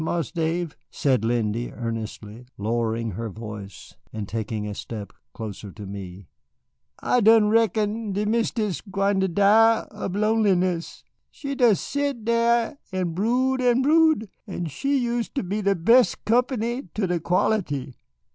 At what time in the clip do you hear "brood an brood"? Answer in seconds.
13.13-14.27